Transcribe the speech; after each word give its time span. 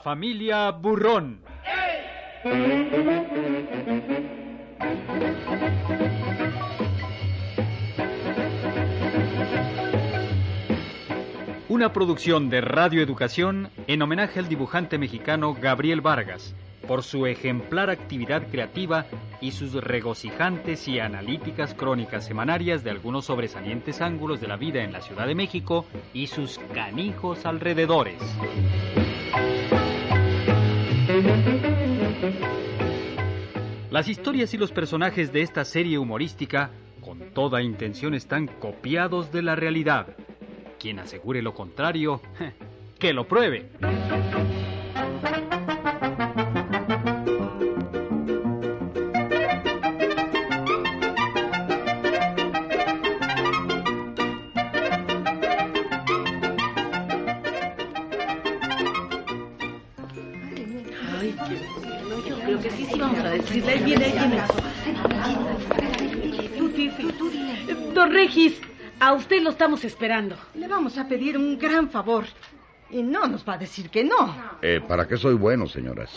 familia 0.00 0.70
Burrón. 0.70 1.42
Una 11.68 11.92
producción 11.92 12.50
de 12.50 12.60
Radio 12.60 13.02
Educación 13.02 13.70
en 13.86 14.02
homenaje 14.02 14.38
al 14.38 14.48
dibujante 14.48 14.98
mexicano 14.98 15.54
Gabriel 15.54 16.00
Vargas 16.00 16.54
por 16.90 17.04
su 17.04 17.26
ejemplar 17.26 17.88
actividad 17.88 18.48
creativa 18.50 19.06
y 19.40 19.52
sus 19.52 19.74
regocijantes 19.74 20.88
y 20.88 20.98
analíticas 20.98 21.74
crónicas 21.74 22.26
semanarias 22.26 22.82
de 22.82 22.90
algunos 22.90 23.26
sobresalientes 23.26 24.00
ángulos 24.00 24.40
de 24.40 24.48
la 24.48 24.56
vida 24.56 24.82
en 24.82 24.92
la 24.92 25.00
Ciudad 25.00 25.28
de 25.28 25.36
México 25.36 25.86
y 26.12 26.26
sus 26.26 26.58
canijos 26.74 27.46
alrededores. 27.46 28.20
Las 33.90 34.08
historias 34.08 34.54
y 34.54 34.58
los 34.58 34.72
personajes 34.72 35.32
de 35.32 35.42
esta 35.42 35.64
serie 35.64 35.98
humorística 35.98 36.70
con 37.00 37.18
toda 37.34 37.62
intención 37.62 38.14
están 38.14 38.46
copiados 38.46 39.32
de 39.32 39.42
la 39.42 39.56
realidad. 39.56 40.16
Quien 40.78 40.98
asegure 41.00 41.42
lo 41.42 41.54
contrario, 41.54 42.20
que 42.98 43.12
lo 43.12 43.26
pruebe. 43.26 43.68
Regis, 68.30 68.60
a 69.00 69.12
usted 69.12 69.42
lo 69.42 69.50
estamos 69.50 69.84
esperando. 69.84 70.36
Le 70.54 70.68
vamos 70.68 70.96
a 70.98 71.08
pedir 71.08 71.36
un 71.36 71.58
gran 71.58 71.90
favor. 71.90 72.26
Y 72.88 73.02
no 73.02 73.26
nos 73.26 73.44
va 73.48 73.54
a 73.54 73.58
decir 73.58 73.90
que 73.90 74.04
no. 74.04 74.36
Eh, 74.62 74.80
¿Para 74.86 75.08
qué 75.08 75.16
soy 75.16 75.34
bueno, 75.34 75.66
señoras? 75.66 76.14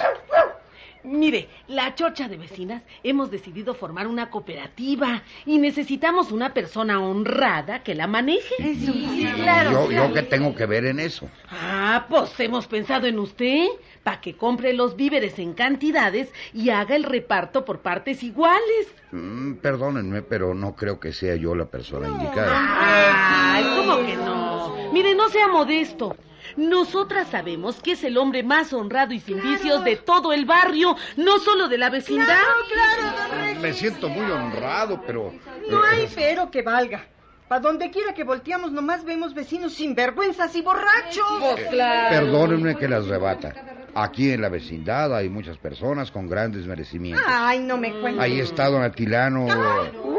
Mire, 1.03 1.49
la 1.67 1.95
chocha 1.95 2.27
de 2.29 2.37
vecinas 2.37 2.81
hemos 3.03 3.29
decidido 3.29 3.73
formar 3.73 4.07
una 4.07 4.29
cooperativa 4.29 5.23
y 5.45 5.57
necesitamos 5.57 6.31
una 6.31 6.53
persona 6.53 7.01
honrada 7.01 7.83
que 7.83 7.93
la 7.93 8.07
maneje. 8.07 8.55
Sí, 8.57 9.27
claro. 9.35 9.89
¿Yo, 9.89 9.91
¿Yo 9.91 10.13
qué 10.13 10.23
tengo 10.23 10.55
que 10.55 10.65
ver 10.65 10.85
en 10.85 10.99
eso? 10.99 11.29
Ah, 11.51 12.05
pues 12.09 12.39
hemos 12.39 12.67
pensado 12.67 13.07
en 13.07 13.19
usted 13.19 13.67
para 14.03 14.21
que 14.21 14.35
compre 14.35 14.73
los 14.73 14.95
víveres 14.95 15.39
en 15.39 15.53
cantidades 15.53 16.31
y 16.53 16.69
haga 16.69 16.95
el 16.95 17.03
reparto 17.03 17.65
por 17.65 17.79
partes 17.79 18.23
iguales. 18.23 18.87
Mm, 19.11 19.55
perdónenme, 19.55 20.21
pero 20.21 20.53
no 20.53 20.75
creo 20.75 20.99
que 20.99 21.11
sea 21.11 21.35
yo 21.35 21.53
la 21.53 21.65
persona 21.65 22.07
indicada. 22.07 23.55
Ay, 23.55 23.63
¿cómo 23.77 24.05
que 24.05 24.15
no? 24.15 24.91
Mire, 24.93 25.15
no 25.15 25.29
sea 25.29 25.47
modesto. 25.47 26.15
Nosotras 26.57 27.27
sabemos 27.29 27.81
que 27.81 27.93
es 27.93 28.03
el 28.03 28.17
hombre 28.17 28.43
más 28.43 28.73
honrado 28.73 29.13
y 29.13 29.19
sin 29.19 29.41
vicios 29.41 29.83
de 29.83 29.95
todo 29.97 30.33
el 30.33 30.45
barrio, 30.45 30.95
no 31.17 31.39
solo 31.39 31.67
de 31.67 31.77
la 31.77 31.89
vecindad. 31.89 32.25
Claro, 32.71 33.17
don 33.29 33.39
Regis. 33.39 33.61
Me 33.61 33.73
siento 33.73 34.09
muy 34.09 34.29
honrado, 34.29 35.01
pero... 35.05 35.33
No 35.69 35.85
eh, 35.85 35.89
hay 35.89 36.09
pero 36.13 36.51
que 36.51 36.61
valga. 36.61 37.07
Para 37.47 37.61
donde 37.61 37.91
quiera 37.91 38.13
que 38.13 38.23
volteamos, 38.23 38.71
nomás 38.71 39.03
vemos 39.03 39.33
vecinos 39.33 39.73
sinvergüenzas 39.73 40.55
y 40.55 40.61
borrachos. 40.61 41.39
Pues 41.39 41.67
claro. 41.67 42.25
Perdónenme 42.25 42.75
que 42.77 42.87
las 42.87 43.07
rebata. 43.07 43.53
Aquí 43.95 44.31
en 44.31 44.41
la 44.41 44.49
vecindad 44.49 45.15
hay 45.15 45.29
muchas 45.29 45.57
personas 45.57 46.09
con 46.09 46.27
grandes 46.27 46.65
merecimientos. 46.65 47.23
Ay, 47.27 47.59
no 47.59 47.77
me 47.77 47.91
cuentes. 47.99 48.23
Ahí 48.23 48.39
está 48.39 48.69
don 48.69 48.81
Atilano 48.81 49.45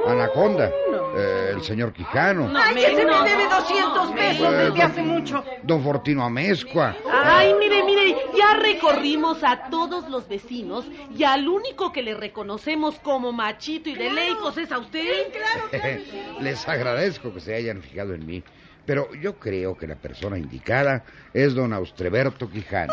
Anaconda, 0.06 0.70
eh, 1.16 1.52
el 1.54 1.62
señor 1.62 1.92
Quijano, 1.92 2.50
Ay, 2.56 2.84
ese 2.84 3.04
me 3.06 3.22
debe 3.22 3.48
200 3.48 4.10
pesos 4.12 4.46
Eh, 4.48 4.56
desde 4.56 4.68
don- 4.70 4.80
hace 4.82 5.02
mucho. 5.02 5.44
don 5.62 5.82
Fortino 5.82 6.24
Amezcua. 6.24 6.94
Ay, 7.10 7.54
mire, 7.58 7.82
mire, 7.84 8.16
ya 8.36 8.54
recorrimos 8.54 9.42
a 9.44 9.68
todos 9.70 10.08
los 10.08 10.28
vecinos 10.28 10.84
y 11.16 11.24
al 11.24 11.48
único 11.48 11.92
que 11.92 12.02
le 12.02 12.14
reconocemos 12.14 12.98
como 13.00 13.32
machito 13.32 13.88
y 13.90 13.94
de 13.94 14.10
ley, 14.10 14.36
pues 14.40 14.56
es 14.58 14.72
a 14.72 14.78
usted. 14.78 15.28
Les 16.40 16.68
agradezco 16.68 17.32
que 17.32 17.40
se 17.40 17.54
hayan 17.54 17.80
fijado 17.82 18.14
en 18.14 18.26
mí, 18.26 18.42
pero 18.84 19.08
yo 19.14 19.38
creo 19.38 19.76
que 19.76 19.86
la 19.86 19.96
persona 19.96 20.36
indicada 20.38 21.04
es 21.32 21.54
don 21.54 21.72
Austreberto 21.72 22.50
Quijano. 22.50 22.92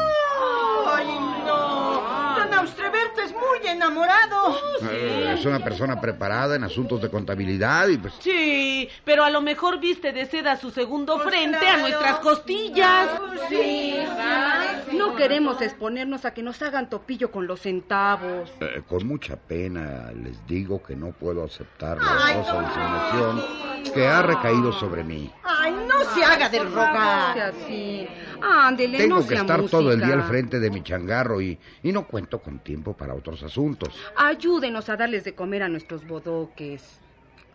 Ay, 0.87 1.07
no. 1.45 2.35
Don 2.37 2.53
Austreberto 2.53 3.21
es 3.21 3.31
muy 3.33 3.67
enamorado. 3.67 4.55
Eh, 4.89 5.10
es 5.33 5.45
una 5.45 5.59
persona 5.63 5.99
preparada 5.99 6.55
en 6.55 6.63
asuntos 6.63 7.01
de 7.01 7.09
contabilidad 7.09 7.87
y 7.87 7.97
pues... 7.97 8.13
Sí, 8.19 8.89
pero 9.05 9.23
a 9.23 9.29
lo 9.29 9.41
mejor 9.41 9.79
viste 9.79 10.11
de 10.13 10.25
seda 10.25 10.57
su 10.57 10.71
segundo 10.71 11.15
Pues 11.15 11.29
frente 11.29 11.67
a 11.67 11.77
nuestras 11.77 12.17
costillas. 12.19 13.09
Sí, 13.49 13.95
No 14.97 15.15
queremos 15.15 15.61
exponernos 15.61 16.25
a 16.25 16.33
que 16.33 16.43
nos 16.43 16.61
hagan 16.61 16.89
topillo 16.89 17.31
con 17.31 17.47
los 17.47 17.61
centavos. 17.61 18.49
eh, 18.59 18.81
con 18.87 19.07
mucha 19.07 19.35
pena 19.35 20.11
les 20.13 20.45
digo 20.47 20.81
que 20.83 20.95
no 20.95 21.11
puedo 21.11 21.43
aceptar 21.43 21.97
la 21.97 22.11
honrosa 22.11 22.53
don 22.53 22.65
designación 22.65 23.93
que 23.93 24.07
ha 24.07 24.21
recaído 24.21 24.71
sobre 24.73 25.03
mí. 25.03 25.31
Ay, 25.43 25.73
no 25.87 26.03
se 26.13 26.23
haga 26.23 26.49
No 26.49 26.63
rogar. 26.65 27.33
sea 27.33 27.47
así. 27.47 28.07
Ándele, 28.41 28.97
Tengo 28.97 29.15
no 29.15 29.21
que 29.21 29.29
sea 29.29 29.41
estar 29.41 29.63
todo 29.69 29.91
el 29.91 29.99
día 30.01 30.13
al 30.13 30.23
frente 30.23 30.59
de 30.59 30.69
mi 30.69 30.81
changarro 30.83 31.41
y, 31.41 31.57
y 31.83 31.91
no 31.91 32.07
cuento 32.07 32.39
con 32.39 32.59
tiempo 32.59 32.93
para 32.95 33.13
otros 33.13 33.41
asuntos. 33.43 33.89
Ayúdenos 34.15 34.89
a 34.89 34.95
darles 34.97 35.23
de 35.23 35.33
comer 35.35 35.63
a 35.63 35.69
nuestros 35.69 36.05
bodoques. 36.07 36.99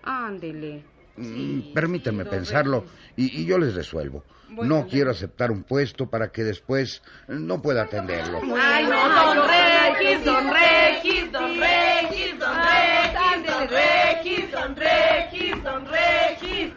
Ándele. 0.02 0.82
Mm, 1.16 1.72
Permítanme 1.72 2.24
pensarlo 2.26 2.84
y, 3.16 3.40
y 3.40 3.46
yo 3.46 3.58
les 3.58 3.74
resuelvo. 3.74 4.22
no 4.50 4.86
quiero 4.86 5.10
aceptar 5.10 5.50
un 5.50 5.62
puesto 5.64 6.08
para 6.08 6.28
que 6.30 6.44
después 6.44 7.02
no 7.26 7.60
pueda 7.62 7.82
atenderlo. 7.84 8.40
Ay, 8.56 8.84
no, 8.84 9.34
don 9.34 9.48
Regis, 9.48 10.24
don 10.24 10.50
Regis, 10.52 11.32
don 11.32 11.58
Regis, 11.58 12.38
don 12.38 13.68
Regis, 13.68 14.52
don 14.52 14.76
Regis, 14.76 15.62
don 15.64 15.86
Regis. 15.86 16.72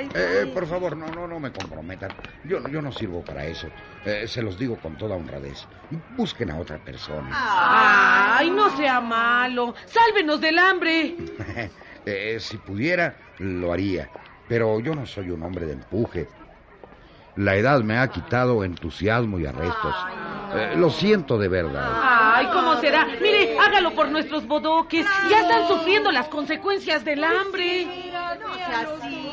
Ay, 0.00 0.08
Eh, 0.14 0.50
por 0.54 0.66
favor, 0.66 0.96
no, 0.96 1.06
no, 1.08 1.26
no 1.26 1.38
me 1.40 1.52
comprometan. 1.52 2.10
Yo, 2.44 2.66
yo 2.68 2.80
no 2.82 2.90
sirvo 2.92 3.22
para 3.22 3.44
eso. 3.44 3.68
Eh, 4.04 4.26
se 4.26 4.42
los 4.42 4.58
digo 4.58 4.76
con 4.76 4.96
toda 4.96 5.16
honradez. 5.16 5.66
Busquen 6.16 6.50
a 6.50 6.58
otra 6.58 6.78
persona. 6.78 7.28
Ay, 7.32 8.50
no 8.50 8.74
sea 8.76 9.00
malo. 9.00 9.74
Sálvenos 9.86 10.40
del 10.40 10.58
hambre. 10.58 11.16
Eh, 12.06 12.38
si 12.40 12.56
pudiera, 12.56 13.14
lo 13.38 13.72
haría. 13.72 14.08
Pero 14.48 14.80
yo 14.80 14.94
no 14.94 15.04
soy 15.04 15.30
un 15.30 15.42
hombre 15.42 15.66
de 15.66 15.74
empuje. 15.74 16.28
La 17.36 17.54
edad 17.56 17.80
me 17.82 17.98
ha 17.98 18.08
quitado 18.08 18.64
entusiasmo 18.64 19.38
y 19.38 19.46
arrestos. 19.46 19.94
Eh, 20.54 20.72
lo 20.76 20.90
siento 20.90 21.38
de 21.38 21.48
verdad. 21.48 21.90
Ay, 22.02 22.46
¿cómo 22.52 22.80
será? 22.80 23.06
Mire, 23.20 23.56
hágalo 23.58 23.94
por 23.94 24.08
nuestros 24.08 24.46
bodoques. 24.46 25.06
Ya 25.30 25.42
están 25.42 25.68
sufriendo 25.68 26.10
las 26.10 26.26
consecuencias 26.28 27.04
del 27.04 27.22
hambre. 27.22 27.84
No 28.42 28.54
sea 28.54 28.80
así, 28.80 29.32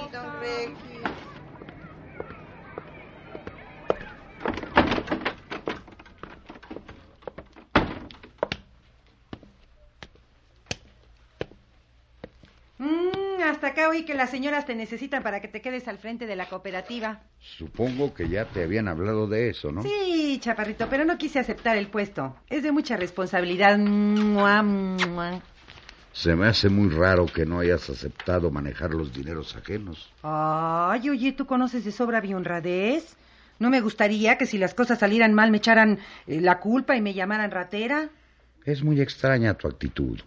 Mm, 12.80 13.42
hasta 13.44 13.68
acá 13.68 13.90
oí 13.90 14.06
que 14.06 14.14
las 14.14 14.30
señoras 14.30 14.66
te 14.66 14.76
necesitan 14.76 15.24
para 15.24 15.42
que 15.42 15.48
te 15.48 15.62
quedes 15.62 15.88
al 15.88 15.98
frente 15.98 16.28
de 16.28 16.36
la 16.36 16.48
cooperativa. 16.48 17.22
Supongo 17.40 18.14
que 18.14 18.30
ya 18.30 18.46
te 18.46 18.64
habían 18.64 18.88
hablado 18.88 19.28
de 19.28 19.50
eso, 19.50 19.72
¿no? 19.72 19.82
Sí, 19.82 20.38
chaparrito, 20.40 20.88
pero 20.90 21.04
no 21.04 21.18
quise 21.18 21.40
aceptar 21.40 21.78
el 21.78 21.88
puesto. 21.88 22.36
Es 22.50 22.64
de 22.64 22.72
mucha 22.72 22.96
responsabilidad. 22.96 23.78
Mua, 23.80 24.62
mua. 24.62 25.42
Se 26.18 26.36
me 26.36 26.48
hace 26.48 26.68
muy 26.68 26.90
raro 26.90 27.28
que 27.28 27.46
no 27.46 27.60
hayas 27.60 27.92
aceptado 27.92 28.50
manejar 28.50 28.92
los 28.92 29.14
dineros 29.14 29.56
ajenos. 29.56 30.12
Ay, 30.24 31.12
oye, 31.12 31.32
¿tú 31.34 31.46
conoces 31.46 31.86
de 31.86 31.92
sobra 31.92 32.22
mi 32.22 32.34
honradez? 32.34 33.16
No 33.60 33.70
me 33.70 33.82
gustaría 33.82 34.36
que 34.36 34.48
si 34.48 34.58
las 34.58 34.74
cosas 34.74 34.98
salieran 34.98 35.36
mal 35.36 35.52
me 35.52 35.58
echaran 35.58 36.00
eh, 36.26 36.42
la 36.42 36.60
culpa 36.60 36.96
y 36.98 37.02
me 37.02 37.14
llamaran 37.14 37.52
ratera. 37.52 38.10
Es 38.66 38.82
muy 38.84 39.00
extraña 39.00 39.54
tu 39.54 39.68
actitud. 39.68 40.20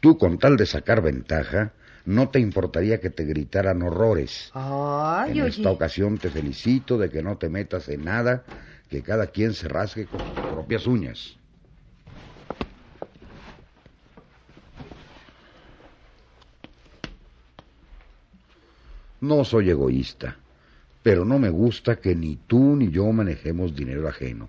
Tú, 0.00 0.16
con 0.16 0.38
tal 0.38 0.56
de 0.56 0.64
sacar 0.64 1.02
ventaja, 1.02 1.72
no 2.06 2.30
te 2.30 2.40
importaría 2.40 2.98
que 2.98 3.10
te 3.10 3.24
gritaran 3.24 3.82
horrores. 3.82 4.50
Ay, 4.54 5.32
en 5.32 5.42
oye. 5.42 5.50
esta 5.50 5.70
ocasión 5.70 6.16
te 6.16 6.30
felicito 6.30 6.96
de 6.96 7.10
que 7.10 7.22
no 7.22 7.36
te 7.36 7.50
metas 7.50 7.90
en 7.90 8.04
nada, 8.04 8.42
que 8.88 9.02
cada 9.02 9.26
quien 9.26 9.52
se 9.52 9.68
rasgue 9.68 10.06
con 10.06 10.20
sus 10.20 10.34
propias 10.50 10.86
uñas. 10.86 11.36
No 19.20 19.44
soy 19.44 19.70
egoísta. 19.70 20.36
Pero 21.02 21.24
no 21.24 21.38
me 21.38 21.48
gusta 21.48 21.96
que 21.96 22.14
ni 22.14 22.36
tú 22.36 22.76
ni 22.76 22.90
yo 22.90 23.10
manejemos 23.12 23.74
dinero 23.74 24.08
ajeno. 24.08 24.48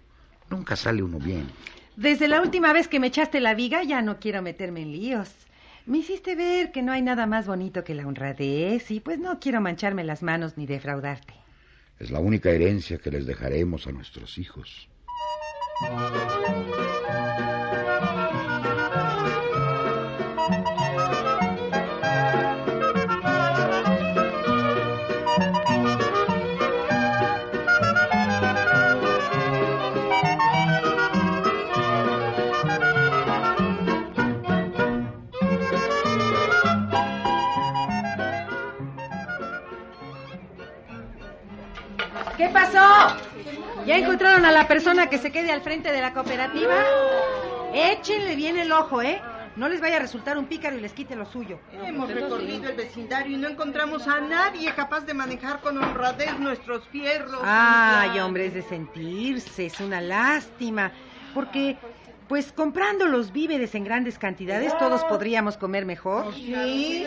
Nunca 0.50 0.76
sale 0.76 1.02
uno 1.02 1.18
bien. 1.18 1.48
Desde 1.96 2.28
la 2.28 2.42
última 2.42 2.74
vez 2.74 2.88
que 2.88 3.00
me 3.00 3.08
echaste 3.08 3.40
la 3.40 3.54
viga 3.54 3.84
ya 3.84 4.02
no 4.02 4.20
quiero 4.20 4.42
meterme 4.42 4.82
en 4.82 4.92
líos. 4.92 5.30
Me 5.86 6.00
hiciste 6.00 6.36
ver 6.36 6.72
que 6.72 6.82
no 6.82 6.92
hay 6.92 7.02
nada 7.02 7.26
más 7.26 7.48
bonito 7.48 7.84
que 7.84 7.96
la 7.96 8.06
honradez 8.06 8.92
y 8.92 9.00
pues 9.00 9.18
no 9.18 9.40
quiero 9.40 9.62
mancharme 9.62 10.04
las 10.04 10.24
manos 10.24 10.58
ni 10.58 10.66
defraudarte. 10.66 11.34
Es 12.00 12.12
la 12.12 12.20
única 12.20 12.50
herencia 12.50 12.98
que 12.98 13.12
les 13.12 13.26
dejaremos 13.26 13.88
a 13.88 13.92
nuestros 13.92 14.38
hijos. 14.38 14.90
¿Ya 43.92 43.98
encontraron 43.98 44.46
a 44.46 44.54
la 44.54 44.70
persona 44.70 45.10
que 45.10 45.18
se 45.18 45.34
quede 45.34 45.52
al 45.52 45.60
frente 45.60 45.92
de 45.92 46.00
la 46.00 46.14
cooperativa? 46.14 46.76
Échenle 47.74 48.38
bien 48.38 48.58
el 48.58 48.72
ojo, 48.72 49.02
¿eh? 49.02 49.22
No 49.58 49.68
les 49.68 49.82
vaya 49.82 49.98
a 49.98 50.00
resultar 50.00 50.38
un 50.38 50.46
pícaro 50.46 50.78
y 50.78 50.80
les 50.80 50.94
quite 50.94 51.14
lo 51.14 51.26
suyo. 51.26 51.60
Hemos 51.74 52.10
recorrido 52.10 52.70
el 52.70 52.78
vecindario 52.78 53.36
y 53.36 53.40
no 53.42 53.50
encontramos 53.50 54.08
a 54.08 54.22
nadie 54.22 54.74
capaz 54.74 55.02
de 55.02 55.14
manejar 55.14 55.60
con 55.60 55.78
honradez 55.78 56.40
nuestros 56.40 56.88
fierros. 56.88 57.42
Ay, 57.44 58.18
hombre, 58.20 58.46
es 58.46 58.54
de 58.54 58.62
sentirse, 58.62 59.66
es 59.66 59.78
una 59.82 60.00
lástima. 60.00 60.94
Porque, 61.34 61.76
pues 62.32 62.54
comprando 62.54 63.08
los 63.08 63.34
víveres 63.34 63.76
en 63.76 63.84
grandes 63.84 64.18
cantidades, 64.18 64.72
todos 64.78 65.04
podríamos 65.04 65.58
comer 65.58 65.86
mejor. 65.86 66.34
Sí. 66.34 67.06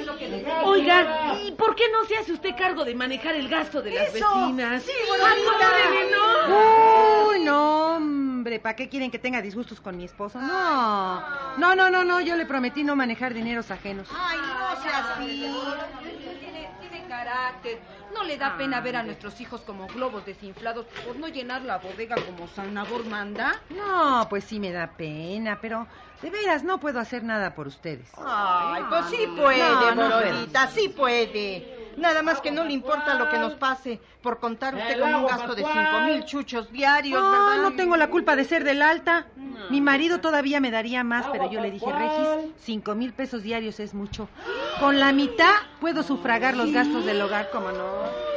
Oiga, 0.64 1.38
¿y 1.42 1.52
por 1.52 1.74
qué 1.74 1.84
no 1.90 2.04
se 2.04 2.18
hace 2.18 2.34
usted 2.34 2.50
cargo 2.54 2.84
de 2.84 2.94
manejar 2.94 3.34
el 3.34 3.48
gasto 3.48 3.80
de 3.80 3.92
las 3.92 4.14
Eso. 4.14 4.28
vecinas? 4.38 4.82
Sí, 4.82 4.92
Ayúdeme, 4.92 6.10
¿no? 6.10 7.30
Uy, 7.30 7.40
no, 7.42 7.96
hombre, 7.96 8.60
¿para 8.60 8.76
qué 8.76 8.90
quieren 8.90 9.10
que 9.10 9.18
tenga 9.18 9.40
disgustos 9.40 9.80
con 9.80 9.96
mi 9.96 10.04
esposo? 10.04 10.38
No, 10.38 11.22
no, 11.56 11.74
no, 11.74 11.88
no, 11.88 12.04
no, 12.04 12.20
yo 12.20 12.36
le 12.36 12.44
prometí 12.44 12.84
no 12.84 12.94
manejar 12.94 13.32
dineros 13.32 13.70
ajenos. 13.70 14.06
Ay, 14.14 14.36
no 14.36 14.82
sea 14.82 15.14
así. 15.14 16.33
Carácter. 17.24 17.78
No 18.14 18.22
le 18.22 18.36
da 18.36 18.56
pena 18.56 18.80
ver 18.80 18.96
a 18.96 19.02
nuestros 19.02 19.40
hijos 19.40 19.60
como 19.62 19.88
globos 19.88 20.24
desinflados 20.26 20.86
por 21.04 21.16
no 21.16 21.28
llenar 21.28 21.62
la 21.62 21.78
bodega 21.78 22.16
como 22.16 22.46
San 22.48 22.74
Nabor 22.74 23.06
manda. 23.06 23.62
No, 23.70 24.26
pues 24.28 24.44
sí 24.44 24.60
me 24.60 24.72
da 24.72 24.96
pena, 24.96 25.58
pero 25.60 25.86
de 26.22 26.30
veras 26.30 26.62
no 26.62 26.78
puedo 26.78 27.00
hacer 27.00 27.24
nada 27.24 27.54
por 27.54 27.66
ustedes. 27.66 28.10
Ay, 28.16 28.82
pues 28.88 29.06
sí 29.06 29.26
puede, 29.36 29.94
No, 29.94 30.70
sí 30.70 30.88
puede. 30.90 31.83
Nada 31.96 32.22
más 32.22 32.40
que 32.40 32.50
no 32.50 32.64
le 32.64 32.72
importa 32.72 33.14
lo 33.14 33.28
que 33.30 33.38
nos 33.38 33.54
pase 33.54 34.00
por 34.22 34.38
contar 34.40 34.74
usted 34.74 34.98
con 35.00 35.14
un 35.14 35.26
gasto 35.26 35.54
de 35.54 35.62
cinco 35.62 36.00
mil 36.06 36.24
chuchos 36.24 36.70
diarios, 36.72 37.22
No, 37.22 37.30
¿verdad? 37.30 37.62
no 37.62 37.72
tengo 37.76 37.96
la 37.96 38.08
culpa 38.08 38.36
de 38.36 38.44
ser 38.44 38.64
del 38.64 38.82
alta. 38.82 39.26
Mi 39.70 39.80
marido 39.80 40.20
todavía 40.20 40.60
me 40.60 40.70
daría 40.70 41.04
más, 41.04 41.26
pero 41.32 41.50
yo 41.50 41.60
le 41.60 41.70
dije, 41.70 41.86
Regis, 41.90 42.52
cinco 42.60 42.94
mil 42.94 43.12
pesos 43.12 43.42
diarios 43.42 43.80
es 43.80 43.94
mucho. 43.94 44.28
Con 44.80 45.00
la 45.00 45.12
mitad 45.12 45.52
puedo 45.80 46.02
sufragar 46.02 46.56
los 46.56 46.72
gastos 46.72 47.04
del 47.06 47.20
hogar, 47.22 47.50
como 47.50 47.70
no. 47.72 48.33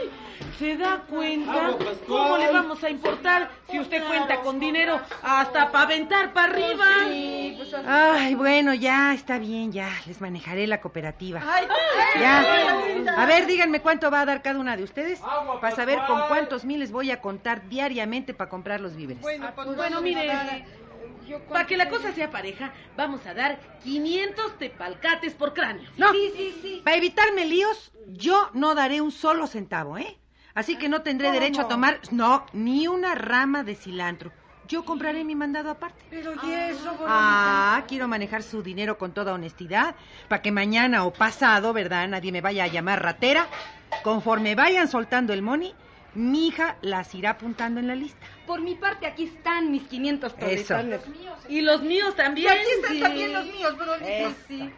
¿Se 0.60 0.75
da 0.78 1.04
cuenta? 1.10 1.75
¿Cómo 2.07 2.38
le 2.38 2.51
vamos 2.51 2.84
a 2.84 2.89
importar 2.89 3.50
si 3.69 3.80
usted 3.80 4.06
cuenta 4.07 4.42
con 4.42 4.60
dinero 4.60 5.00
hasta 5.22 5.72
para 5.72 5.86
aventar 5.86 6.34
para 6.34 6.51
arriba? 6.51 6.86
Ay, 7.86 8.36
bueno, 8.36 8.74
ya, 8.74 9.13
está 9.13 9.38
bien, 9.38 9.72
ya. 9.72 9.89
Les 10.06 10.19
manejaré 10.22 10.68
la 10.68 10.81
cooperativa. 10.81 11.42
Ay, 11.45 11.68
Ya. 12.19 12.74
A 13.18 13.25
ver, 13.25 13.45
díganme 13.45 13.81
cuánto 13.81 14.10
va 14.12 14.22
a 14.22 14.25
dar 14.25 14.42
cada 14.42 14.60
una 14.60 14.75
de 14.78 14.84
ustedes 14.84 15.19
para 15.62 15.75
saber 15.75 16.00
con 16.07 16.22
cuántos 16.28 16.66
miles 16.66 16.92
voy 16.92 17.12
a 17.12 17.22
contar 17.22 17.68
diariamente 17.69 18.34
para 18.34 18.50
comprar 18.50 18.80
los 18.81 18.95
víveres. 18.95 19.22
Bueno, 19.22 19.51
pues 19.56 19.68
Bueno, 19.68 19.81
vamos 19.98 20.01
mire, 20.04 20.31
a 20.31 20.36
dar- 20.36 20.66
para 21.50 21.66
que 21.68 21.75
la 21.75 21.89
cosa 21.89 22.13
sea 22.13 22.30
pareja, 22.31 22.72
vamos 22.95 23.25
a 23.25 23.34
dar 23.34 23.60
500 23.84 24.57
tepalcates 24.57 25.34
por 25.34 25.54
cráneo. 25.54 25.89
No, 25.98 26.07
para 26.84 26.95
evitarme 26.98 27.45
líos, 27.45 27.92
yo 28.07 28.50
no 28.54 28.75
daré 28.75 29.01
un 29.01 29.12
solo 29.12 29.45
centavo, 29.48 29.98
¿eh? 29.98 30.18
Así 30.57 30.75
que 30.75 30.89
no 30.89 31.04
tendré 31.04 31.30
derecho 31.31 31.62
a 31.62 31.68
tomar, 31.68 32.00
no, 32.09 32.44
ni 32.51 32.88
una 32.88 33.13
rama 33.13 33.63
de 33.63 33.75
cilantro. 33.75 34.31
Yo 34.68 34.83
compraré 34.83 35.24
mi 35.24 35.36
mandado 35.36 35.69
aparte. 35.69 36.04
Pero 36.09 36.33
y 36.44 36.51
eso, 36.51 36.98
Ah, 37.07 37.83
quiero 37.88 38.07
manejar 38.07 38.42
su 38.42 38.63
dinero 38.63 38.98
con 38.98 39.12
toda 39.12 39.36
honestidad, 39.36 39.94
para 40.27 40.42
que 40.42 40.51
mañana 40.51 41.06
o 41.06 41.13
pasado, 41.13 41.74
¿verdad? 41.74 42.07
Nadie 42.07 42.31
me 42.31 42.42
vaya 42.42 42.63
a 42.63 42.68
llamar 42.68 43.04
ratera. 43.04 43.45
Conforme 44.04 44.56
vayan 44.56 44.88
soltando 44.88 45.31
el 45.31 45.44
money, 45.44 45.75
mi 46.15 46.48
hija 46.48 46.77
las 46.81 47.13
irá 47.13 47.30
apuntando 47.31 47.80
en 47.80 47.88
la 47.88 47.94
lista. 47.94 48.25
Por 48.48 48.60
mi 48.62 48.74
parte, 48.74 49.06
aquí 49.06 49.25
están 49.25 49.69
mis 49.71 49.83
500 49.83 50.33
Eso. 50.39 50.39
toletales. 50.74 51.01
Y 51.50 51.62
los 51.62 51.83
míos 51.83 52.13
Y 52.15 52.18
también. 52.18 52.51
aquí 52.51 52.62
están 52.77 52.94
sí. 52.94 53.00
también 53.00 53.31
los 53.33 53.45
míos. 53.45 53.75
Eh, 54.01 54.33
sí. 54.48 54.74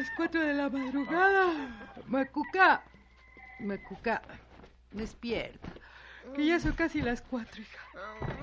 Las 0.00 0.10
cuatro 0.16 0.40
de 0.40 0.54
la 0.54 0.70
madrugada. 0.70 1.52
Macuca, 2.06 2.82
Macuca, 3.58 4.22
despierta. 4.92 5.68
Que 6.34 6.46
ya 6.46 6.58
son 6.58 6.72
casi 6.72 7.02
las 7.02 7.20
cuatro, 7.20 7.60
hija. 7.60 7.78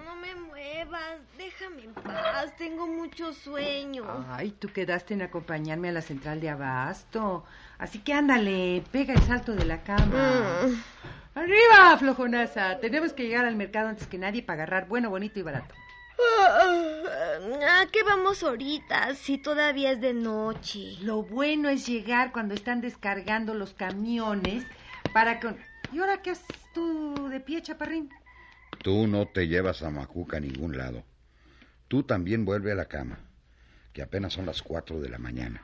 No 0.05 0.15
me 0.17 0.35
muevas, 0.35 1.17
déjame 1.35 1.85
en 1.85 1.93
paz, 1.95 2.55
tengo 2.57 2.85
mucho 2.85 3.33
sueño. 3.33 4.03
Ay, 4.29 4.51
tú 4.51 4.67
quedaste 4.67 5.15
en 5.15 5.23
acompañarme 5.23 5.89
a 5.89 5.93
la 5.93 6.01
central 6.01 6.41
de 6.41 6.49
abasto. 6.49 7.43
Así 7.79 7.99
que 7.99 8.13
ándale, 8.13 8.83
pega 8.91 9.15
el 9.15 9.21
salto 9.23 9.55
de 9.55 9.65
la 9.65 9.81
cama. 9.81 10.61
Mm. 10.63 11.39
Arriba, 11.39 11.97
flojonaza. 11.97 12.79
Tenemos 12.79 13.13
que 13.13 13.23
llegar 13.23 13.45
al 13.45 13.55
mercado 13.55 13.89
antes 13.89 14.05
que 14.05 14.19
nadie 14.19 14.43
para 14.43 14.63
agarrar 14.63 14.87
bueno, 14.87 15.09
bonito 15.09 15.39
y 15.39 15.43
barato. 15.43 15.73
¿A 16.19 17.86
qué 17.91 18.03
vamos 18.03 18.43
ahorita 18.43 19.13
si 19.15 19.38
todavía 19.38 19.91
es 19.91 20.01
de 20.01 20.13
noche? 20.13 20.97
Lo 21.01 21.24
bueno 21.24 21.69
es 21.69 21.86
llegar 21.86 22.31
cuando 22.31 22.53
están 22.53 22.81
descargando 22.81 23.53
los 23.53 23.74
camiones 23.74 24.65
para 25.13 25.39
con... 25.39 25.57
¿Y 25.91 26.00
ahora 26.00 26.21
qué 26.21 26.31
haces 26.31 26.45
tú 26.74 27.29
de 27.29 27.39
pie, 27.39 27.62
chaparrín? 27.62 28.09
Tú 28.83 29.07
no 29.07 29.27
te 29.27 29.47
llevas 29.47 29.83
a 29.83 29.89
Macuca 29.89 30.38
a 30.38 30.41
ningún 30.41 30.77
lado. 30.77 31.03
Tú 31.88 32.03
también 32.03 32.45
vuelve 32.45 32.71
a 32.71 32.75
la 32.75 32.86
cama, 32.86 33.19
que 33.93 34.01
apenas 34.01 34.33
son 34.33 34.45
las 34.45 34.62
cuatro 34.62 35.00
de 35.00 35.09
la 35.09 35.17
mañana. 35.17 35.62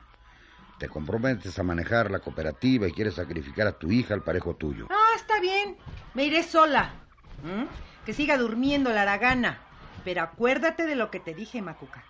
Te 0.78 0.88
comprometes 0.88 1.58
a 1.58 1.62
manejar 1.62 2.10
la 2.10 2.20
cooperativa 2.20 2.88
y 2.88 2.92
quieres 2.92 3.14
sacrificar 3.14 3.66
a 3.66 3.78
tu 3.78 3.90
hija 3.90 4.14
al 4.14 4.22
parejo 4.22 4.56
tuyo. 4.56 4.88
Ah, 4.90 5.12
está 5.16 5.40
bien. 5.40 5.76
Me 6.14 6.24
iré 6.24 6.42
sola. 6.42 6.94
¿Mm? 7.42 8.04
Que 8.04 8.12
siga 8.12 8.36
durmiendo 8.36 8.90
la 8.90 9.02
aragana. 9.02 9.60
Pero 10.04 10.22
acuérdate 10.22 10.86
de 10.86 10.96
lo 10.96 11.10
que 11.10 11.20
te 11.20 11.34
dije, 11.34 11.62
Macuca. 11.62 12.04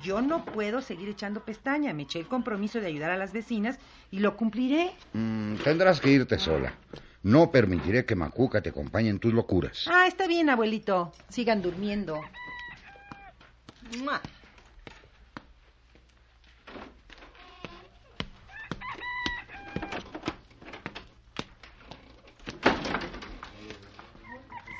Yo 0.00 0.22
no 0.22 0.44
puedo 0.44 0.80
seguir 0.80 1.08
echando 1.08 1.44
pestaña. 1.44 1.92
Me 1.92 2.04
eché 2.04 2.18
el 2.20 2.26
compromiso 2.26 2.80
de 2.80 2.86
ayudar 2.86 3.10
a 3.10 3.16
las 3.16 3.32
vecinas 3.32 3.78
y 4.10 4.20
lo 4.20 4.36
cumpliré. 4.36 4.92
Mm, 5.12 5.56
tendrás 5.56 6.00
que 6.00 6.10
irte 6.10 6.38
sola. 6.38 6.72
No 7.22 7.50
permitiré 7.50 8.04
que 8.04 8.16
Macuca 8.16 8.62
te 8.62 8.70
acompañe 8.70 9.10
en 9.10 9.18
tus 9.18 9.34
locuras. 9.34 9.86
Ah, 9.90 10.06
está 10.06 10.26
bien, 10.26 10.48
abuelito. 10.48 11.12
Sigan 11.28 11.62
durmiendo. 11.62 12.20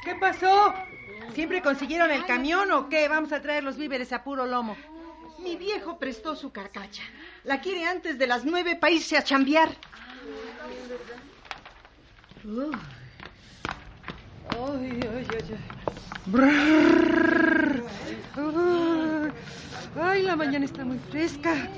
¿Qué 0.04 0.14
pasó? 0.16 0.74
¿Siempre 1.34 1.62
consiguieron 1.62 2.10
el 2.10 2.26
camión 2.26 2.70
o 2.72 2.88
qué? 2.88 3.08
Vamos 3.08 3.32
a 3.32 3.40
traer 3.40 3.64
los 3.64 3.76
víveres 3.76 4.12
a 4.12 4.22
puro 4.22 4.46
lomo. 4.46 4.76
Mi 5.38 5.56
viejo 5.56 5.98
prestó 5.98 6.36
su 6.36 6.52
carcacha. 6.52 7.02
La 7.44 7.60
quiere 7.60 7.84
antes 7.86 8.18
de 8.18 8.26
las 8.26 8.44
nueve 8.44 8.76
para 8.76 8.92
irse 8.92 9.16
a 9.16 9.24
chambear. 9.24 9.70
Ay, 20.00 20.22
la 20.22 20.36
mañana 20.36 20.64
está 20.64 20.84
muy 20.84 20.98
fresca. 21.10 21.68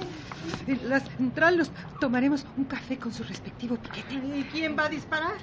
En 0.67 0.89
la 0.89 1.01
central 1.01 1.57
nos 1.57 1.71
tomaremos 2.01 2.45
un 2.57 2.65
café 2.65 2.99
con 2.99 3.13
su 3.13 3.23
respectivo 3.25 3.77
piquete. 3.77 4.15
¿Y 4.15 4.45
quién 4.53 4.77
va 4.77 4.87
a 4.87 4.89
disparar? 4.89 5.37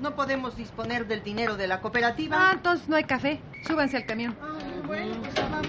No 0.00 0.14
podemos 0.14 0.56
disponer 0.56 1.06
del 1.06 1.22
dinero 1.22 1.56
de 1.56 1.66
la 1.66 1.76
Ah, 1.76 1.80
cooperativa. 1.80 2.50
entonces 2.52 2.88
no 2.88 2.96
hay 2.96 3.04
café. 3.04 3.40
Súbanse 3.66 3.96
al 3.96 4.06
camión. 4.06 4.36
Ah, 4.42 4.58
bueno, 4.86 5.14
pues 5.22 5.34
vamos. 5.34 5.66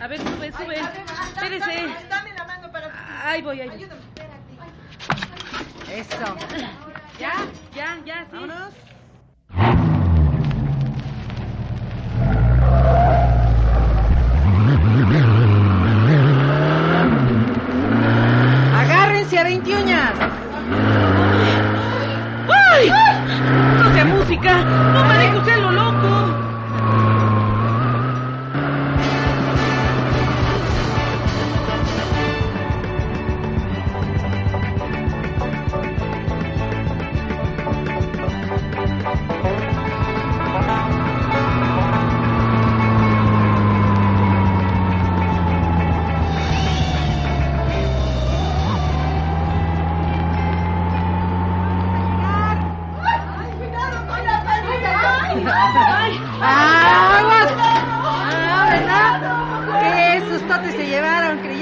A 0.00 0.06
ver, 0.08 0.18
sube, 0.18 0.52
sube. 0.52 0.80
Ay, 0.80 1.04
Espérese. 1.34 1.86
dame, 1.86 1.94
dame 2.08 2.32
la 2.34 2.44
mano 2.44 2.72
para... 2.72 2.90
Ahí 3.24 3.40
voy, 3.42 3.60
ahí. 3.60 3.68
Ayúdame, 3.68 4.00
espérate. 4.00 6.00
Eso. 6.00 6.36
Ya, 7.20 7.32
ya, 7.74 7.98
ya, 8.04 8.24
sí. 8.24 8.30
Vámonos. 8.32 8.74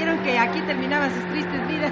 Creyeron 0.01 0.23
que 0.23 0.39
aquí 0.39 0.59
terminaban 0.61 1.13
sus 1.13 1.23
tristes 1.29 1.67
vidas. 1.67 1.91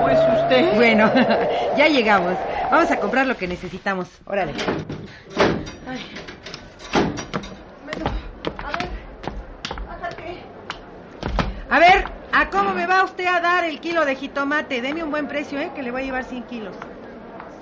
Pues 0.00 0.18
usted. 0.42 0.76
Bueno, 0.76 1.10
ya 1.76 1.88
llegamos. 1.88 2.34
Vamos 2.70 2.88
a 2.92 3.00
comprar 3.00 3.26
lo 3.26 3.36
que 3.36 3.48
necesitamos. 3.48 4.06
Órale. 4.26 4.52
A 11.68 11.78
ver, 11.80 12.04
¿a 12.32 12.48
cómo 12.50 12.72
me 12.72 12.86
va 12.86 13.02
usted 13.02 13.26
a 13.26 13.40
dar 13.40 13.64
el 13.64 13.80
kilo 13.80 14.04
de 14.04 14.14
jitomate? 14.14 14.80
Deme 14.80 15.02
un 15.02 15.10
buen 15.10 15.26
precio, 15.26 15.58
¿eh? 15.58 15.72
Que 15.74 15.82
le 15.82 15.90
voy 15.90 16.02
a 16.02 16.04
llevar 16.04 16.22
100 16.22 16.44
kilos. 16.44 16.76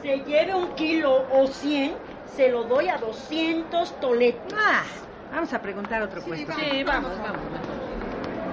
Se 0.02 0.18
lleve 0.26 0.54
un 0.54 0.74
kilo 0.74 1.26
o 1.32 1.46
cien, 1.46 1.94
se 2.36 2.50
lo 2.50 2.64
doy 2.64 2.90
a 2.90 2.98
200 2.98 3.98
toletes. 3.98 4.54
Ah, 4.54 4.82
vamos 5.32 5.54
a 5.54 5.62
preguntar 5.62 6.02
otro 6.02 6.20
puesto. 6.20 6.52
Sí, 6.52 6.84
vamos, 6.84 7.12
vamos. 7.22 7.67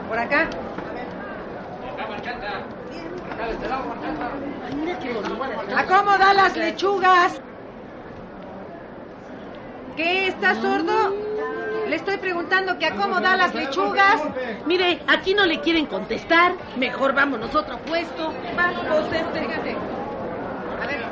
Por 0.07 0.19
acá. 0.19 0.49
¿A 5.75 5.85
cómo 5.85 6.17
da 6.17 6.33
las 6.33 6.55
lechugas? 6.55 7.41
¿Qué? 9.95 10.27
¿Está 10.27 10.55
sordo? 10.55 11.13
Le 11.87 11.95
estoy 11.95 12.17
preguntando 12.17 12.77
que 12.79 12.87
a 12.87 12.95
cómo 12.95 13.19
da 13.19 13.37
las 13.37 13.53
lechugas. 13.53 14.21
Mire, 14.65 15.01
aquí 15.07 15.33
no 15.33 15.45
le 15.45 15.59
quieren 15.61 15.85
contestar. 15.85 16.53
Mejor 16.77 17.13
vámonos 17.13 17.53
a 17.55 17.59
otro 17.59 17.77
puesto. 17.79 18.33
Vamos, 18.55 19.05
este. 19.11 19.39
A 20.81 20.87
ver. 20.87 21.05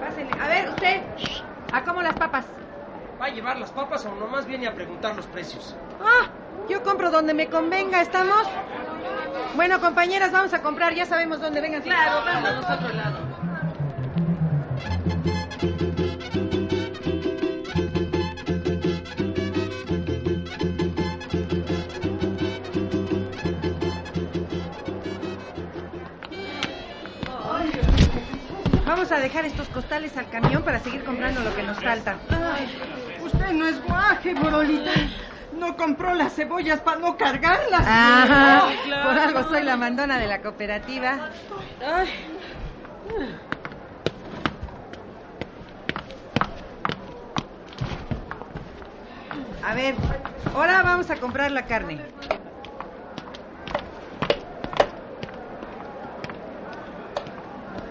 Pásenle. 0.00 0.42
A 0.42 0.48
ver, 0.48 0.68
usted. 0.68 1.00
¿A 1.72 1.82
cómo 1.82 2.02
las 2.02 2.14
papas? 2.14 2.44
¿Va 3.20 3.26
a 3.26 3.30
llevar 3.30 3.58
las 3.58 3.70
papas 3.70 4.04
o 4.06 4.14
nomás 4.14 4.46
viene 4.46 4.66
a 4.66 4.74
preguntar 4.74 5.14
los 5.16 5.26
precios? 5.26 5.76
Ah, 6.00 6.28
yo 6.68 6.82
compro 6.82 7.10
donde 7.10 7.34
me 7.34 7.48
convenga, 7.48 8.00
¿estamos? 8.00 8.48
Bueno, 9.54 9.80
compañeras, 9.80 10.32
vamos 10.32 10.52
a 10.54 10.62
comprar, 10.62 10.94
ya 10.94 11.06
sabemos 11.06 11.40
dónde 11.40 11.60
vengan. 11.60 11.82
Claro, 11.82 12.24
vámonos 12.24 12.64
a 12.64 12.74
otro 12.74 12.88
lado. 12.92 13.18
Vamos 28.86 29.10
a 29.12 29.18
dejar 29.18 29.44
estos 29.44 29.68
costales 29.68 30.16
al 30.16 30.28
camión 30.30 30.62
para 30.62 30.78
seguir 30.78 31.04
comprando 31.04 31.40
lo 31.40 31.54
que 31.54 31.62
nos 31.62 31.82
falta. 31.82 32.16
Usted 33.22 33.52
no 33.52 33.66
es 33.66 33.82
guaje, 33.84 34.34
Borolita. 34.34 34.92
No 35.54 35.76
compró 35.76 36.14
las 36.14 36.34
cebollas 36.34 36.80
para 36.80 36.98
no 36.98 37.16
cargarlas. 37.16 37.80
Ajá, 37.86 38.66
Ay, 38.66 38.78
por 39.04 39.18
algo 39.18 39.44
soy 39.44 39.62
la 39.62 39.76
mandona 39.76 40.18
de 40.18 40.26
la 40.26 40.42
cooperativa. 40.42 41.30
A 49.62 49.74
ver, 49.74 49.94
ahora 50.54 50.82
vamos 50.82 51.10
a 51.10 51.16
comprar 51.16 51.50
la 51.50 51.66
carne. 51.66 52.00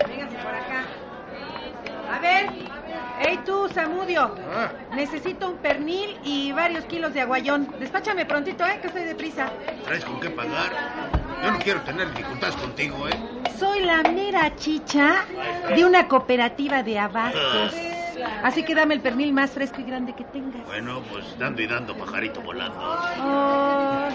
Véngase 0.08 0.38
por 0.38 0.53
acá. 0.53 0.86
A 2.12 2.20
ver, 2.20 2.50
hey 3.20 3.39
tú, 3.46 3.67
Samudio. 3.70 4.36
Necesito 4.95 5.50
un 5.50 5.57
pernil 5.57 6.17
y 6.23 6.51
varios 6.51 6.85
kilos 6.85 7.13
de 7.13 7.21
aguayón. 7.21 7.67
Despáchame 7.79 8.25
prontito, 8.25 8.65
¿eh? 8.65 8.79
Que 8.79 8.88
estoy 8.88 9.03
deprisa. 9.03 9.51
¿Traes 9.85 10.05
con 10.05 10.19
qué 10.19 10.29
pagar? 10.29 10.71
Yo 11.43 11.51
no 11.51 11.59
quiero 11.59 11.81
tener 11.81 12.09
dificultades 12.12 12.55
contigo, 12.55 13.07
¿eh? 13.07 13.13
Soy 13.57 13.81
la 13.81 14.03
mera 14.03 14.55
chicha 14.55 15.25
de 15.75 15.83
una 15.83 16.07
cooperativa 16.07 16.83
de 16.83 17.00
abastos. 17.00 17.75
Así 18.43 18.63
que 18.63 18.75
dame 18.75 18.93
el 18.93 19.01
pernil 19.01 19.33
más 19.33 19.51
fresco 19.51 19.81
y 19.81 19.83
grande 19.83 20.13
que 20.13 20.23
tengas. 20.25 20.65
Bueno, 20.65 21.01
pues 21.12 21.38
dando 21.39 21.62
y 21.62 21.67
dando, 21.67 21.95
pajarito 21.97 22.41
volando. 22.41 22.79
Oh, 22.79 24.07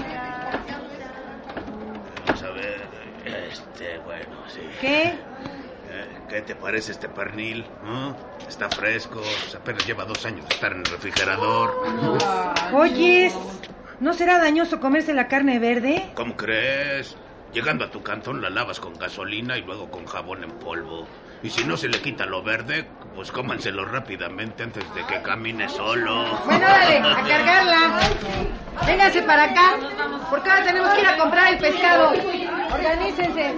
Vamos 2.26 2.42
a 2.42 2.50
ver. 2.50 2.86
Este, 3.24 3.98
bueno, 3.98 4.36
sí. 4.48 4.60
¿Qué? 4.80 5.18
¿Qué 6.28 6.42
te 6.42 6.54
parece 6.54 6.92
este 6.92 7.08
pernil? 7.08 7.66
¿no? 7.82 8.16
Está 8.48 8.68
fresco, 8.68 9.20
pues 9.20 9.54
apenas 9.54 9.86
lleva 9.86 10.04
dos 10.04 10.24
años 10.26 10.46
de 10.48 10.54
estar 10.54 10.72
en 10.72 10.78
el 10.78 10.84
refrigerador. 10.86 11.74
Oyes, 12.72 13.34
¿no 14.00 14.12
será 14.12 14.38
dañoso 14.38 14.80
comerse 14.80 15.14
la 15.14 15.28
carne 15.28 15.58
verde? 15.58 16.10
¿Cómo 16.14 16.36
crees? 16.36 17.16
Llegando 17.52 17.84
a 17.84 17.90
tu 17.90 18.02
cantón 18.02 18.42
la 18.42 18.50
lavas 18.50 18.78
con 18.78 18.94
gasolina 18.98 19.56
y 19.56 19.62
luego 19.62 19.90
con 19.90 20.04
jabón 20.06 20.44
en 20.44 20.50
polvo. 20.52 21.06
Y 21.42 21.50
si 21.50 21.64
no 21.64 21.76
se 21.76 21.88
le 21.88 22.00
quita 22.02 22.26
lo 22.26 22.42
verde, 22.42 22.86
pues 23.14 23.30
cómanselo 23.32 23.84
rápidamente 23.84 24.64
antes 24.64 24.84
de 24.94 25.06
que 25.06 25.22
camine 25.22 25.68
solo. 25.68 26.38
Bueno, 26.44 26.66
dale, 26.66 26.98
a 26.98 27.14
cargarla. 27.28 28.00
Vénganse 28.86 29.22
para 29.22 29.44
acá, 29.44 29.76
porque 30.30 30.50
ahora 30.50 30.64
tenemos 30.64 30.90
que 30.94 31.00
ir 31.00 31.06
a 31.06 31.16
comprar 31.16 31.52
el 31.52 31.58
pescado. 31.58 32.12
Organícense. 32.70 33.54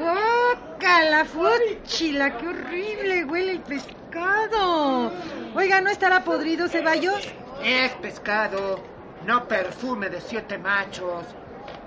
¡Guácala, 0.00 1.26
fúchila! 1.26 2.36
¡Qué 2.38 2.48
horrible 2.48 3.24
huele 3.24 3.52
el 3.52 3.60
pescado! 3.60 5.12
Oiga, 5.54 5.82
¿no 5.82 5.90
estará 5.90 6.24
podrido, 6.24 6.68
Ceballos? 6.68 7.28
Es 7.62 7.92
pescado, 7.96 8.80
no 9.26 9.46
perfume 9.46 10.08
de 10.08 10.22
siete 10.22 10.56
machos. 10.56 11.26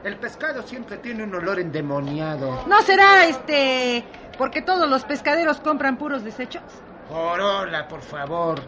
El 0.04 0.18
pescado 0.18 0.62
siempre 0.62 0.98
tiene 0.98 1.24
un 1.24 1.34
olor 1.34 1.60
endemoniado. 1.60 2.64
¿No 2.68 2.82
será, 2.84 3.26
este, 3.26 4.04
porque 4.38 4.62
todos 4.62 4.88
los 4.88 5.04
pescaderos 5.06 5.60
compran 5.60 5.98
puros 5.98 6.24
desechos? 6.24 6.62
Corola, 7.10 7.88
por 7.88 8.02
favor. 8.02 8.62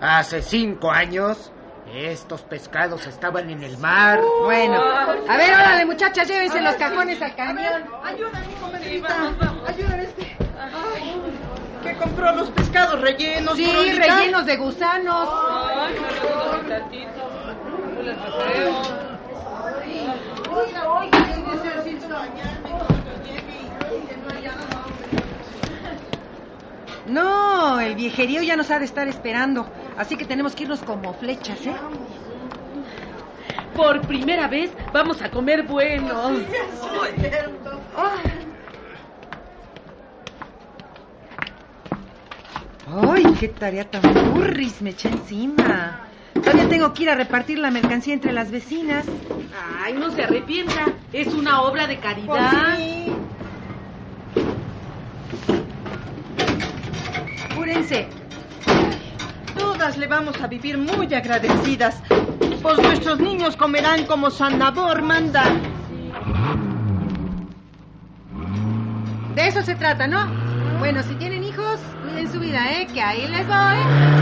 Hace 0.00 0.42
cinco 0.42 0.90
años, 0.92 1.50
estos 1.94 2.42
pescados 2.42 3.06
estaban 3.06 3.50
en 3.50 3.62
el 3.62 3.78
mar. 3.78 4.20
Bueno, 4.42 4.80
a 4.80 5.36
ver, 5.36 5.54
órale, 5.54 5.84
muchachas, 5.84 6.28
llévense 6.28 6.60
los 6.60 6.74
cajones 6.76 7.20
al 7.20 7.34
camión. 7.34 7.84
Ayúdame, 8.02 8.54
comadrita. 8.60 9.32
Ayúdame 9.66 10.02
este. 10.04 10.36
Ay, 10.58 11.20
que 11.82 11.96
compró 11.96 12.32
los 12.32 12.50
pescados 12.50 13.00
rellenos. 13.00 13.56
Sí, 13.56 13.66
rellenos 13.66 14.46
de 14.46 14.56
gusanos. 14.56 15.28
Ay, 15.50 15.94
no, 27.06 27.80
el 27.80 27.94
viejerío 27.94 28.42
ya 28.42 28.56
nos 28.56 28.70
ha 28.70 28.78
de 28.78 28.84
estar 28.84 29.06
esperando, 29.08 29.66
así 29.96 30.16
que 30.16 30.24
tenemos 30.24 30.54
que 30.54 30.64
irnos 30.64 30.80
como 30.80 31.14
flechas, 31.14 31.64
¿eh? 31.66 31.74
Por 33.74 34.02
primera 34.02 34.48
vez 34.48 34.70
vamos 34.92 35.22
a 35.22 35.30
comer 35.30 35.62
buenos. 35.64 36.42
¡Ay, 42.86 43.24
qué 43.40 43.48
tarea 43.48 43.90
tan 43.90 44.02
burris 44.34 44.82
me 44.82 44.90
eché 44.90 45.08
encima! 45.08 46.00
Todavía 46.34 46.68
tengo 46.68 46.92
que 46.92 47.04
ir 47.04 47.10
a 47.10 47.14
repartir 47.14 47.58
la 47.58 47.70
mercancía 47.70 48.14
entre 48.14 48.32
las 48.32 48.50
vecinas. 48.50 49.06
Ay, 49.82 49.94
no 49.94 50.10
se 50.10 50.24
arrepienta. 50.24 50.86
Es 51.12 51.28
una 51.28 51.62
obra 51.62 51.86
de 51.86 51.98
caridad. 51.98 52.78
Apúrense. 57.50 58.21
Todas 59.82 59.98
le 59.98 60.06
vamos 60.06 60.40
a 60.40 60.46
vivir 60.46 60.78
muy 60.78 61.12
agradecidas, 61.12 62.00
pues 62.62 62.78
nuestros 62.78 63.18
niños 63.18 63.56
comerán 63.56 64.06
como 64.06 64.30
San 64.30 64.56
Nabor 64.56 65.02
manda. 65.02 65.42
De 69.34 69.48
eso 69.48 69.60
se 69.62 69.74
trata, 69.74 70.06
¿no? 70.06 70.24
Bueno, 70.78 71.02
si 71.02 71.16
tienen 71.16 71.42
hijos, 71.42 71.80
cuiden 72.00 72.30
su 72.30 72.38
vida, 72.38 72.70
¿eh? 72.70 72.86
Que 72.94 73.02
ahí 73.02 73.26
les 73.26 73.48
voy. 73.48 74.12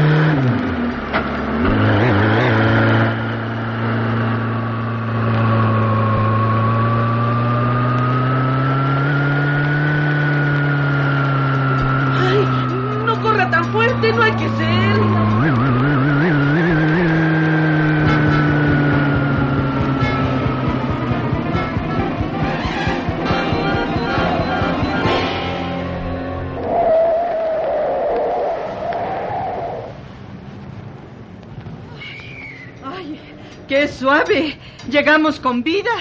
Qué 33.70 33.86
suave! 33.86 34.58
Llegamos 34.90 35.38
con 35.38 35.62
vida. 35.62 35.92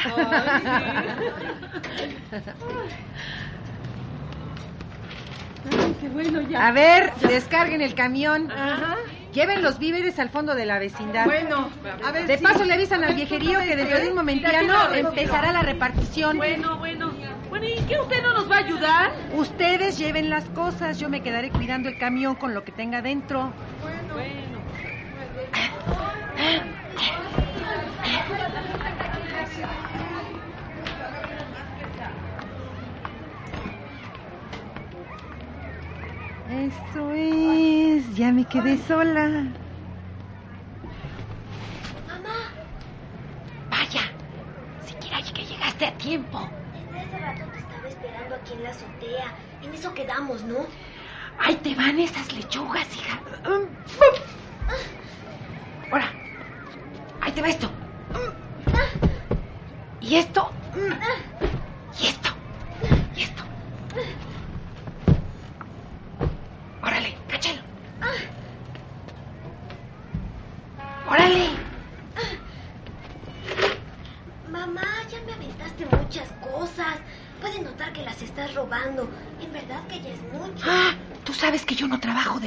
Ay, 5.72 5.96
qué 6.02 6.10
bueno 6.10 6.42
ya. 6.42 6.68
A 6.68 6.72
ver, 6.72 7.14
descarguen 7.22 7.82
el 7.82 7.94
camión. 7.94 8.52
Lleven 9.34 9.62
los 9.62 9.78
víveres 9.78 10.18
al 10.18 10.30
fondo 10.32 10.56
de 10.56 10.66
la 10.66 10.80
vecindad. 10.80 11.26
Bueno, 11.26 11.70
a 12.04 12.12
ver 12.12 12.26
De 12.26 12.40
paso 12.40 12.66
le 12.66 12.74
avisan 12.74 13.04
al 13.04 13.14
viejerío 13.14 13.60
que 13.60 13.76
dentro 13.76 14.00
de 14.00 14.10
un 14.10 14.16
momentiano 14.16 14.92
empezará 14.92 15.52
la 15.52 15.62
repartición. 15.62 16.38
Bueno, 16.38 16.80
bueno. 16.80 17.12
Bueno, 17.50 17.68
¿y 17.68 17.76
qué 17.88 18.00
usted 18.00 18.24
no 18.24 18.34
nos 18.34 18.50
va 18.50 18.56
a 18.56 18.60
ayudar? 18.60 19.12
Ustedes 19.36 20.00
lleven 20.00 20.32
las 20.32 20.46
cosas, 20.50 21.00
yo 21.00 21.08
me 21.08 21.22
quedaré 21.22 21.52
cuidando 21.52 21.90
el 21.90 22.00
camión 22.00 22.34
con 22.34 22.56
lo 22.56 22.64
que 22.64 22.72
tenga 22.72 23.04
dentro. 23.04 23.54
Bueno. 23.84 24.10
Eso 36.50 37.12
es, 37.12 38.16
ya 38.16 38.32
me 38.32 38.44
quedé 38.46 38.78
sola. 38.80 39.28
Mamá, 42.08 42.52
Vaya, 43.70 44.02
siquiera 44.84 45.22
que 45.22 45.46
llegaste 45.46 45.86
a 45.86 45.94
tiempo. 45.98 46.50
desde 46.74 47.00
hace 47.02 47.20
rato 47.20 47.52
te 47.52 47.60
estaba 47.60 47.88
esperando 47.88 48.36
aquí 48.36 48.54
en 48.54 48.64
la 48.64 48.70
azotea. 48.72 49.34
En 49.62 49.74
eso 49.76 49.94
quedamos, 49.94 50.44
¿no? 50.44 50.66
Ahí 51.38 51.56
te 51.58 51.76
van 51.76 52.00
esas 52.00 52.34
lechugas, 52.34 52.88
hija. 52.98 53.20
Ahora, 55.92 56.12
ahí 57.22 57.32
te 57.32 57.42
va 57.42 57.48
esto. 57.50 57.70
Y 60.02 60.16
esto. 60.16 60.52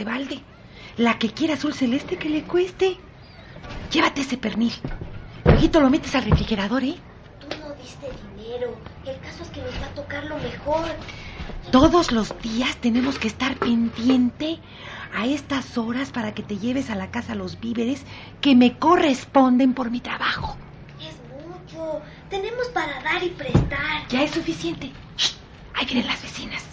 De 0.02 0.10
balde. 0.10 0.40
La 0.96 1.18
que 1.18 1.30
quiera 1.30 1.54
azul 1.54 1.74
celeste 1.74 2.16
que 2.16 2.28
le 2.28 2.42
cueste. 2.42 2.96
Llévate 3.92 4.22
ese 4.22 4.36
pernil. 4.36 4.72
Luego 5.44 5.80
lo 5.80 5.90
metes 5.90 6.14
al 6.14 6.24
refrigerador, 6.24 6.82
¿eh? 6.82 6.96
Tú 7.40 7.46
no 7.60 7.74
diste 7.74 8.08
dinero. 8.36 8.76
El 9.06 9.18
caso 9.20 9.42
es 9.42 9.50
que 9.50 9.62
nos 9.62 9.74
va 9.80 9.86
a 9.86 9.94
tocar 9.94 10.24
lo 10.24 10.38
mejor. 10.38 10.84
Todos 11.70 12.12
los 12.12 12.34
días 12.42 12.76
tenemos 12.76 13.18
que 13.18 13.28
estar 13.28 13.56
pendiente 13.56 14.58
a 15.14 15.26
estas 15.26 15.78
horas 15.78 16.10
para 16.10 16.34
que 16.34 16.42
te 16.42 16.58
lleves 16.58 16.90
a 16.90 16.94
la 16.94 17.10
casa 17.10 17.34
los 17.34 17.60
víveres 17.60 18.04
que 18.40 18.54
me 18.54 18.78
corresponden 18.78 19.72
por 19.74 19.90
mi 19.90 20.00
trabajo. 20.00 20.56
Es 21.00 21.16
mucho. 21.30 22.02
Tenemos 22.28 22.68
para 22.68 23.02
dar 23.02 23.22
y 23.22 23.30
prestar. 23.30 24.08
Ya 24.08 24.22
es 24.22 24.32
suficiente. 24.32 24.90
Shh, 25.16 25.34
ahí 25.74 25.86
vienen 25.86 26.06
las 26.06 26.22
vecinas. 26.22 26.71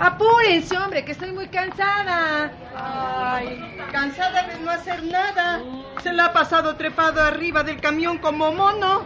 Apúrense, 0.00 0.76
hombre, 0.78 1.04
que 1.04 1.12
estoy 1.12 1.30
muy 1.32 1.48
cansada. 1.48 2.50
Ay, 2.74 3.76
cansada 3.92 4.44
de 4.44 4.58
no 4.60 4.70
hacer 4.70 5.02
nada. 5.04 5.60
Se 6.02 6.12
la 6.12 6.26
ha 6.26 6.32
pasado 6.32 6.74
trepado 6.76 7.22
arriba 7.22 7.62
del 7.62 7.80
camión 7.80 8.16
como 8.18 8.50
mono. 8.52 9.04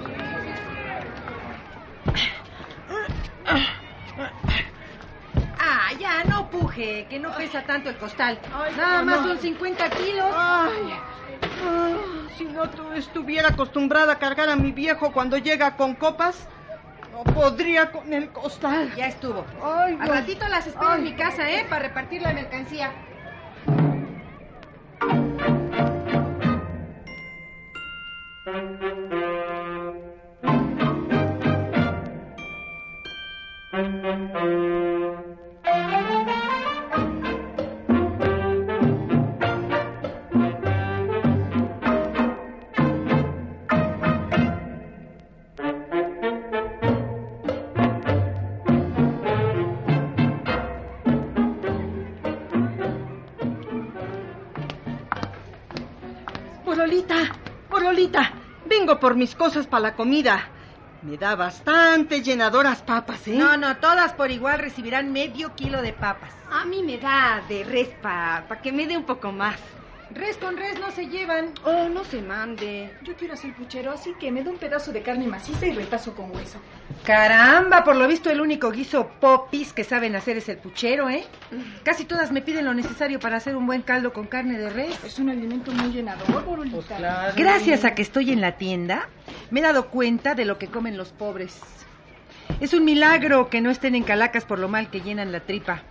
Ah, 5.59 5.91
ya, 5.99 6.25
no 6.25 6.49
puje, 6.51 7.07
que 7.09 7.19
no 7.19 7.35
pesa 7.37 7.63
tanto 7.63 7.91
el 7.91 7.97
costal. 7.97 8.39
Ay, 8.55 8.75
Nada 8.77 8.99
no, 9.01 9.05
más 9.05 9.21
no. 9.23 9.29
son 9.29 9.39
50 9.39 9.91
kilos. 9.91 10.27
Ay, 10.35 10.95
si 12.37 12.45
no 12.45 12.69
tú 12.71 12.93
estuviera 12.93 13.49
acostumbrada 13.49 14.15
a 14.15 14.19
cargar 14.19 14.49
a 14.49 14.57
mi 14.57 14.73
viejo 14.73 15.13
cuando 15.13 15.39
llega 15.39 15.77
con 15.77 15.95
copas, 15.95 16.47
no 17.15 17.23
podría 17.23 17.93
con 17.93 18.13
el 18.13 18.29
costal. 18.31 18.93
Ya 18.97 19.07
estuvo. 19.07 19.45
Ay, 19.63 19.97
Al 20.01 20.09
no. 20.09 20.15
ratito 20.15 20.49
las 20.49 20.67
espero 20.67 20.89
Ay. 20.91 20.99
en 20.99 21.05
mi 21.05 21.13
casa, 21.15 21.49
¿eh? 21.49 21.65
Para 21.69 21.83
repartir 21.89 22.23
la 22.23 22.33
mercancía. 22.33 22.91
Por 59.05 59.17
mis 59.17 59.35
cosas 59.35 59.67
para 59.67 59.83
la 59.83 59.97
comida. 59.97 60.49
Me 61.03 61.19
da 61.19 61.37
bastante 61.37 62.23
llenadoras 62.23 62.81
papas, 62.81 63.29
¿eh? 63.29 63.37
No, 63.37 63.55
no, 63.59 63.77
todas 63.77 64.15
por 64.15 64.31
igual 64.31 64.61
recibirán 64.61 65.13
medio 65.13 65.55
kilo 65.55 65.83
de 65.83 65.93
papas. 65.93 66.31
A 66.51 66.65
mí 66.65 66.83
me 66.83 66.97
da 66.97 67.43
de 67.47 67.65
res 67.65 67.89
para 68.01 68.63
que 68.63 68.73
me 68.73 68.87
dé 68.87 68.97
un 68.97 69.05
poco 69.05 69.31
más. 69.31 69.61
Res 70.11 70.37
con 70.37 70.57
res 70.57 70.79
no 70.79 70.91
se 70.91 71.07
llevan. 71.07 71.53
Oh, 71.65 71.89
no 71.89 72.05
se 72.05 72.21
mande. 72.21 72.91
Yo 73.03 73.15
quiero 73.17 73.35
hacer 73.35 73.55
puchero, 73.55 73.93
así 73.93 74.15
que 74.21 74.31
me 74.31 74.43
da 74.45 74.51
un 74.51 74.59
pedazo 74.59 74.93
de 74.93 75.03
carne 75.03 75.27
maciza 75.27 75.67
y 75.67 75.73
retazo 75.73 76.15
con 76.15 76.31
hueso. 76.31 76.59
Caramba, 77.05 77.85
por 77.85 77.97
lo 77.97 78.07
visto 78.07 78.31
el 78.31 78.41
único 78.41 78.71
guiso 78.71 79.09
popis 79.21 79.73
que 79.73 79.83
saben 79.83 80.15
hacer 80.15 80.37
es 80.37 80.49
el 80.49 80.59
puchero, 80.59 81.09
¿eh? 81.09 81.25
Casi 81.83 82.05
todas 82.05 82.33
me 82.33 82.43
piden 82.43 82.65
lo 82.65 82.75
necesario 82.75 83.19
para 83.19 83.39
hacer 83.39 83.57
un 83.57 83.67
buen 83.67 83.83
caldo 83.83 84.13
con 84.13 84.27
carne 84.27 84.59
de 84.59 84.71
res. 84.71 85.03
Es 85.05 85.19
un 85.19 85.31
alimento 85.31 85.73
muy 85.73 85.91
llenador, 85.91 86.45
Borolita. 86.45 87.33
Gracias 87.37 87.85
a 87.85 87.95
que 87.95 88.03
estoy 88.03 88.31
en 88.31 88.41
la 88.41 88.53
tienda, 88.53 89.09
me 89.51 89.61
he 89.61 89.63
dado 89.63 89.89
cuenta 89.89 90.35
de 90.35 90.45
lo 90.45 90.59
que 90.59 90.69
comen 90.69 90.97
los 90.97 91.13
pobres. 91.13 91.61
Es 92.61 92.75
un 92.75 92.85
milagro 92.85 93.49
que 93.49 93.61
no 93.61 93.71
estén 93.71 93.95
en 93.95 94.05
calacas 94.05 94.45
por 94.45 94.59
lo 94.59 94.69
mal 94.69 94.91
que 94.91 95.01
llenan 95.01 95.33
la 95.33 95.41
tripa. 95.41 95.83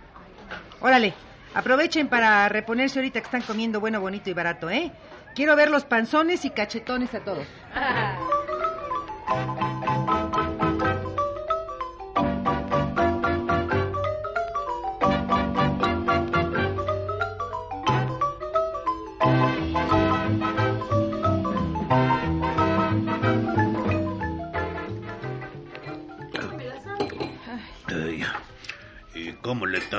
Órale, 0.80 1.14
aprovechen 1.54 2.08
para 2.08 2.48
reponerse 2.48 2.98
ahorita 2.98 3.20
que 3.20 3.26
están 3.26 3.42
comiendo 3.42 3.80
bueno, 3.80 4.00
bonito 4.00 4.30
y 4.30 4.34
barato, 4.34 4.70
¿eh? 4.70 4.90
Quiero 5.34 5.56
ver 5.56 5.70
los 5.70 5.84
panzones 5.84 6.44
y 6.44 6.50
cachetones 6.50 7.14
a 7.14 7.20
todos. 7.20 7.46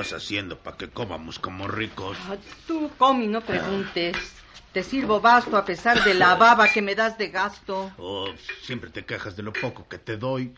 estás 0.00 0.22
haciendo 0.22 0.58
para 0.58 0.76
que 0.76 0.88
comamos 0.90 1.38
como 1.38 1.68
ricos? 1.68 2.16
Ah, 2.28 2.36
Tú, 2.66 2.90
Comi, 2.98 3.26
no 3.26 3.40
preguntes. 3.40 4.16
Te 4.72 4.82
sirvo 4.82 5.20
basto 5.20 5.56
a 5.56 5.64
pesar 5.64 6.04
de 6.04 6.12
la 6.12 6.34
baba 6.34 6.68
que 6.68 6.82
me 6.82 6.94
das 6.94 7.16
de 7.16 7.28
gasto. 7.28 7.92
Oh, 7.96 8.28
siempre 8.62 8.90
te 8.90 9.06
quejas 9.06 9.34
de 9.34 9.42
lo 9.42 9.52
poco 9.52 9.88
que 9.88 9.98
te 9.98 10.18
doy. 10.18 10.54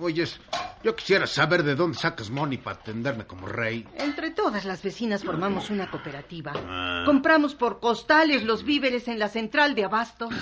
Oyes, 0.00 0.40
yo 0.82 0.96
quisiera 0.96 1.26
saber 1.26 1.62
de 1.62 1.74
dónde 1.74 1.98
sacas 1.98 2.30
money 2.30 2.56
para 2.56 2.76
atenderme 2.78 3.26
como 3.26 3.46
rey. 3.48 3.86
Entre 3.98 4.30
todas 4.30 4.64
las 4.64 4.82
vecinas 4.82 5.24
formamos 5.24 5.68
una 5.68 5.90
cooperativa. 5.90 6.52
Ah. 6.56 7.02
Compramos 7.04 7.54
por 7.54 7.80
costales 7.80 8.44
los 8.44 8.64
víveres 8.64 9.08
en 9.08 9.18
la 9.18 9.28
central 9.28 9.74
de 9.74 9.84
abastos. 9.84 10.32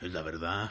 Es 0.00 0.12
la 0.12 0.22
verdad. 0.22 0.70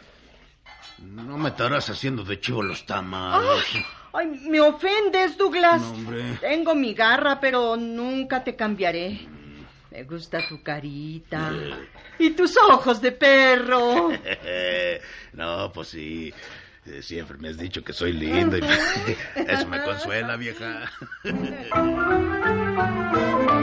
No 1.00 1.38
me 1.38 1.50
estarás 1.50 1.90
haciendo 1.90 2.24
de 2.24 2.40
chivo 2.40 2.64
los 2.64 2.86
tamales. 2.86 3.66
Ay, 3.74 3.86
ay, 4.14 4.28
me 4.48 4.62
ofendes, 4.62 5.38
Douglas. 5.38 5.82
No, 5.82 5.92
hombre. 5.92 6.38
Tengo 6.40 6.76
mi 6.76 6.94
garra, 6.94 7.40
pero 7.40 7.76
nunca 7.76 8.44
te 8.44 8.56
cambiaré. 8.56 9.20
Me 9.92 10.04
gusta 10.04 10.40
tu 10.48 10.64
carita. 10.64 11.52
Y 12.18 12.32
tus 12.32 12.58
ojos 12.58 13.02
de 13.02 13.12
perro. 13.12 14.10
no, 15.34 15.72
pues 15.72 15.90
sí. 15.90 16.34
Eh, 16.86 17.02
Siempre 17.02 17.38
me 17.38 17.50
has 17.50 17.58
dicho 17.58 17.84
que 17.84 17.94
soy 17.94 18.14
lindo 18.14 18.58
y 18.58 18.62
eso 19.36 19.68
me 19.68 19.82
consuela, 19.84 20.36
vieja. 20.36 20.92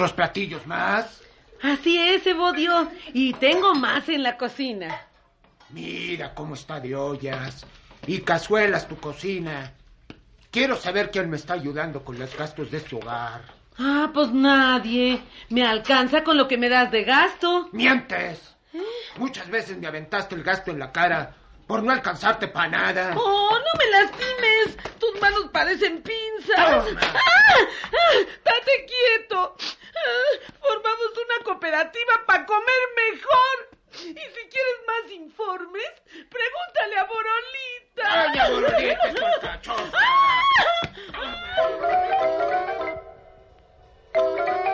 ¿Otros 0.00 0.14
platillos 0.14 0.66
más? 0.66 1.20
Así 1.60 1.98
es, 1.98 2.26
Evodio. 2.26 2.90
Y 3.12 3.34
tengo 3.34 3.74
más 3.74 4.08
en 4.08 4.22
la 4.22 4.38
cocina. 4.38 4.98
Mira 5.68 6.34
cómo 6.34 6.54
está 6.54 6.80
de 6.80 6.96
ollas. 6.96 7.66
Y 8.06 8.22
cazuelas 8.22 8.88
tu 8.88 8.96
cocina. 8.96 9.74
Quiero 10.50 10.76
saber 10.76 11.10
quién 11.10 11.28
me 11.28 11.36
está 11.36 11.52
ayudando 11.52 12.02
con 12.02 12.18
los 12.18 12.34
gastos 12.34 12.70
de 12.70 12.78
este 12.78 12.96
hogar. 12.96 13.42
Ah, 13.78 14.10
pues 14.14 14.32
nadie. 14.32 15.20
Me 15.50 15.66
alcanza 15.66 16.24
con 16.24 16.38
lo 16.38 16.48
que 16.48 16.56
me 16.56 16.70
das 16.70 16.90
de 16.90 17.04
gasto. 17.04 17.68
¡Mientes! 17.72 18.56
Muchas 19.18 19.50
veces 19.50 19.76
me 19.76 19.86
aventaste 19.86 20.34
el 20.34 20.42
gasto 20.42 20.70
en 20.70 20.78
la 20.78 20.90
cara 20.90 21.34
por 21.66 21.82
no 21.82 21.92
alcanzarte 21.92 22.48
para 22.48 22.70
nada. 22.70 23.14
Oh, 23.18 23.50
no 23.50 23.78
me 23.78 23.90
lastimes. 23.90 24.78
Tus 24.98 25.20
manos 25.20 25.50
parecen 25.52 26.02
pinzas. 26.02 26.86
Toma. 26.86 27.00
¡Ah! 27.02 27.54
¡Ah! 27.92 28.16
¡Date 28.42 28.86
quieto! 28.86 29.56
Formamos 30.60 31.18
una 31.24 31.38
cooperativa 31.44 32.24
para 32.26 32.46
comer 32.46 32.82
mejor. 32.96 33.68
Y 33.92 34.14
si 34.14 34.48
quieres 34.48 34.78
más 34.86 35.10
informes, 35.10 35.90
pregúntale 36.30 36.96
a 36.96 37.04
Borolita. 37.04 38.24
Doña 38.24 38.48
Borolita, 38.48 39.08
es. 39.08 39.14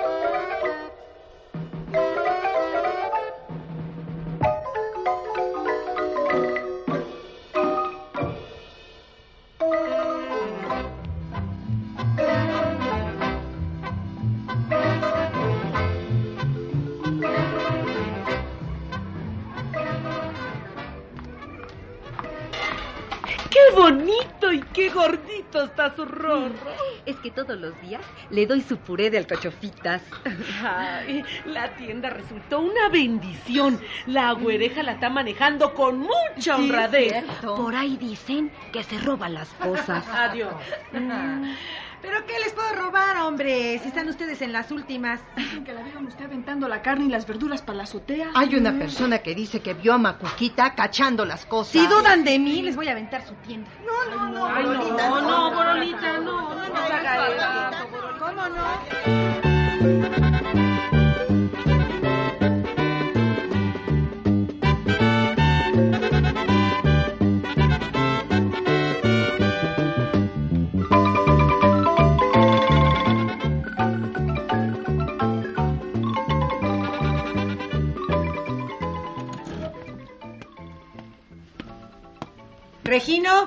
¡Qué 23.67 23.75
bonito 23.75 24.53
y 24.53 24.61
qué 24.61 24.91
gordito 24.91 25.65
está 25.65 25.95
su 25.95 26.05
rorro! 26.05 26.51
Es 27.07 27.17
que 27.19 27.31
todos 27.31 27.57
los 27.57 27.81
días 27.83 28.03
le 28.31 28.47
doy 28.47 28.61
su 28.61 28.79
puré 28.79 29.11
de 29.11 29.19
alcachofitas. 29.19 30.03
Ay, 30.61 31.23
la 31.45 31.73
tienda 31.77 32.11
resultó 32.11 32.59
una 32.59 32.89
bendición. 32.89 33.81
La 34.07 34.33
güereja 34.33 34.83
la 34.83 34.93
está 34.93 35.09
manejando 35.09 35.73
con 35.73 36.01
mucha 36.01 36.57
honradez. 36.57 37.25
Por 37.43 37.77
ahí 37.77 37.97
dicen 37.97 38.51
que 38.73 38.83
se 38.83 38.99
roban 38.99 39.35
las 39.35 39.51
cosas. 39.51 40.05
Adiós. 40.13 40.53
¿Pero 42.03 42.25
qué 42.27 42.39
les 42.39 42.53
puedo 42.53 42.73
robar, 42.75 43.17
hombre? 43.19 43.79
Si 43.83 43.89
están 43.89 44.09
ustedes 44.09 44.43
en 44.43 44.53
las 44.53 44.71
últimas. 44.71 45.21
Dicen 45.37 45.65
que 45.65 45.73
la 45.73 45.83
vieron 45.83 46.07
usted 46.07 46.25
aventando 46.25 46.69
la 46.69 46.83
carne 46.83 47.07
y 47.07 47.09
las 47.09 47.27
verduras 47.27 47.63
para 47.63 47.79
la 47.79 47.85
azotea. 47.85 48.31
Hay 48.35 48.55
una 48.55 48.73
persona 48.79 49.19
que 49.19 49.35
dice 49.35 49.61
que 49.61 49.75
vio 49.75 49.95
a 49.95 49.99
Macuquita 49.99 50.75
cachando 50.75 51.25
las 51.25 51.47
cosas. 51.47 51.73
Si 51.73 51.87
dudan 51.87 52.25
de 52.25 52.39
mí, 52.39 52.63
les 52.63 52.77
voy 52.77 52.89
a 52.89 52.93
aventar 52.93 53.27
su 53.27 53.35
tienda. 53.47 53.71
No, 53.85 54.17
no, 54.17 54.29
no, 54.31 54.47
Ay, 54.47 54.65
Borolita, 54.65 55.09
no, 55.09 55.21
no, 55.21 55.55
Borolita, 55.55 56.19
no, 56.19 56.55
no 56.55 56.69
nos 56.69 56.91
haga 56.91 57.29
eso. 57.29 57.89
¿Cómo 58.19 58.49
no? 58.49 59.56
Regino, 82.97 83.47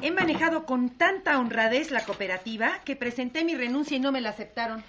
he 0.00 0.10
manejado 0.10 0.64
con 0.64 0.88
tanta 0.88 1.38
honradez 1.38 1.90
la 1.90 2.02
cooperativa 2.02 2.80
que 2.82 2.96
presenté 2.96 3.44
mi 3.44 3.54
renuncia 3.54 3.98
y 3.98 4.00
no 4.00 4.10
me 4.10 4.22
la 4.22 4.30
aceptaron. 4.30 4.82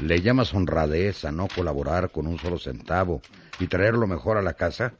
¿Le 0.00 0.20
llamas 0.20 0.52
honradez 0.52 1.24
a 1.24 1.30
no 1.30 1.46
colaborar 1.46 2.10
con 2.10 2.26
un 2.26 2.40
solo 2.40 2.58
centavo 2.58 3.22
y 3.60 3.68
traerlo 3.68 4.08
mejor 4.08 4.36
a 4.36 4.42
la 4.42 4.54
casa? 4.54 4.94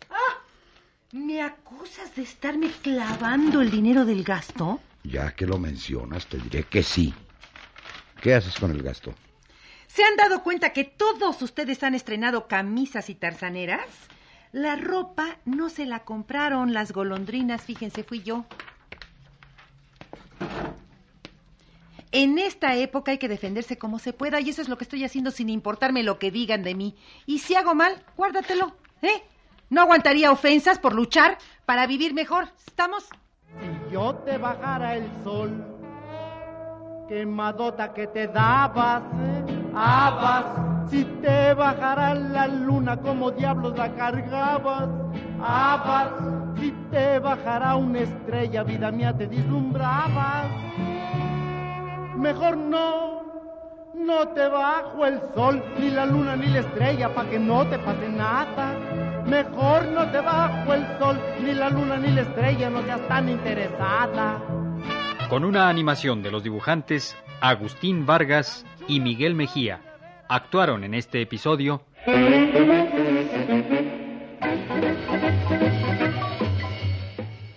¿Me 1.10 1.42
acusas 1.42 2.14
de 2.14 2.22
estarme 2.22 2.70
clavando 2.82 3.62
el 3.62 3.68
dinero 3.72 4.04
del 4.04 4.22
gasto? 4.22 4.78
Ya 5.02 5.32
que 5.32 5.44
lo 5.44 5.58
mencionas, 5.58 6.28
te 6.28 6.38
diré 6.38 6.62
que 6.62 6.84
sí. 6.84 7.12
¿Qué 8.22 8.32
haces 8.32 8.54
con 8.60 8.70
el 8.70 8.80
gasto? 8.80 9.12
¿Se 9.88 10.04
han 10.04 10.14
dado 10.14 10.44
cuenta 10.44 10.72
que 10.72 10.84
todos 10.84 11.42
ustedes 11.42 11.82
han 11.82 11.96
estrenado 11.96 12.46
camisas 12.46 13.10
y 13.10 13.16
tarzaneras? 13.16 13.88
La 14.52 14.76
ropa 14.76 15.38
no 15.44 15.68
se 15.68 15.86
la 15.86 16.00
compraron 16.00 16.72
las 16.72 16.92
golondrinas, 16.92 17.62
fíjense, 17.62 18.04
fui 18.04 18.22
yo. 18.22 18.44
En 22.12 22.38
esta 22.38 22.74
época 22.76 23.12
hay 23.12 23.18
que 23.18 23.28
defenderse 23.28 23.76
como 23.76 23.98
se 23.98 24.12
pueda 24.12 24.40
y 24.40 24.48
eso 24.48 24.62
es 24.62 24.68
lo 24.68 24.78
que 24.78 24.84
estoy 24.84 25.04
haciendo 25.04 25.30
sin 25.30 25.50
importarme 25.50 26.02
lo 26.02 26.18
que 26.18 26.30
digan 26.30 26.62
de 26.62 26.74
mí. 26.74 26.96
Y 27.26 27.40
si 27.40 27.54
hago 27.54 27.74
mal, 27.74 28.02
guárdatelo, 28.16 28.74
¿eh? 29.02 29.22
No 29.68 29.82
aguantaría 29.82 30.30
ofensas 30.30 30.78
por 30.78 30.94
luchar 30.94 31.36
para 31.66 31.86
vivir 31.86 32.14
mejor. 32.14 32.48
¿Estamos? 32.66 33.04
Si 33.60 33.92
yo 33.92 34.14
te 34.24 34.38
bajara 34.38 34.96
el 34.96 35.10
sol, 35.24 35.64
quemadota 37.08 37.92
que 37.92 38.06
te 38.06 38.28
dabas, 38.28 39.02
¿eh? 39.02 39.65
Habas. 39.76 40.44
Si 40.90 41.04
te 41.04 41.52
bajara 41.54 42.14
la 42.14 42.46
luna, 42.46 42.96
como 42.96 43.30
diablos 43.30 43.76
la 43.76 43.94
cargabas, 43.94 44.88
habas. 45.42 46.08
Si 46.58 46.72
te 46.90 47.18
bajara 47.18 47.76
una 47.76 48.00
estrella, 48.00 48.62
vida 48.62 48.90
mía, 48.90 49.12
te 49.16 49.26
vislumbrabas. 49.26 50.46
Mejor 52.16 52.56
no, 52.56 53.22
no 53.94 54.28
te 54.28 54.48
bajo 54.48 55.04
el 55.04 55.20
sol, 55.34 55.62
ni 55.78 55.90
la 55.90 56.06
luna, 56.06 56.34
ni 56.34 56.46
la 56.46 56.60
estrella, 56.60 57.14
pa' 57.14 57.24
que 57.24 57.38
no 57.38 57.66
te 57.66 57.78
pase 57.78 58.08
nada. 58.08 58.72
Mejor 59.26 59.86
no 59.88 60.10
te 60.10 60.20
bajo 60.20 60.72
el 60.72 60.86
sol, 60.98 61.20
ni 61.44 61.52
la 61.52 61.68
luna 61.68 61.96
ni 61.98 62.08
la 62.12 62.22
estrella, 62.22 62.70
no 62.70 62.82
seas 62.82 63.06
tan 63.08 63.28
interesada. 63.28 64.40
Con 65.28 65.44
una 65.44 65.68
animación 65.68 66.22
de 66.22 66.30
los 66.30 66.44
dibujantes 66.44 67.16
Agustín 67.40 68.06
Vargas 68.06 68.64
y 68.86 69.00
Miguel 69.00 69.34
Mejía, 69.34 69.80
actuaron 70.28 70.84
en 70.84 70.94
este 70.94 71.20
episodio 71.20 71.82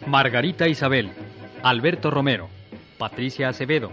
Margarita 0.08 0.68
Isabel, 0.68 1.12
Alberto 1.62 2.10
Romero, 2.10 2.50
Patricia 2.98 3.50
Acevedo, 3.50 3.92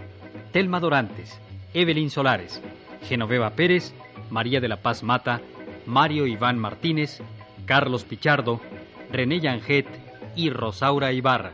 Telma 0.51 0.79
Dorantes, 0.79 1.39
Evelyn 1.75 2.09
Solares, 2.09 2.63
Genoveva 3.03 3.51
Pérez, 3.51 3.93
María 4.31 4.59
de 4.59 4.69
la 4.69 4.77
Paz 4.77 5.03
Mata, 5.03 5.39
Mario 5.85 6.25
Iván 6.25 6.57
Martínez, 6.57 7.21
Carlos 7.67 8.03
Pichardo, 8.05 8.59
René 9.11 9.39
Yanget 9.39 9.87
y 10.35 10.49
Rosaura 10.49 11.11
Ibarra. 11.11 11.53